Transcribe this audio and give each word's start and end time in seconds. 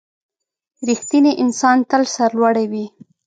•رښتینی 0.87 1.31
انسان 1.43 1.77
تل 1.89 2.03
سرلوړی 2.15 2.65
وي. 2.71 2.85